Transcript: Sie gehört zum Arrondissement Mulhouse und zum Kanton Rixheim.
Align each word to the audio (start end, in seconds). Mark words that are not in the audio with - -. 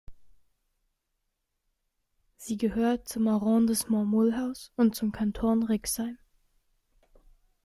Sie 2.37 2.57
gehört 2.57 3.07
zum 3.07 3.27
Arrondissement 3.27 4.09
Mulhouse 4.09 4.71
und 4.75 4.95
zum 4.95 5.11
Kanton 5.11 5.61
Rixheim. 5.61 6.17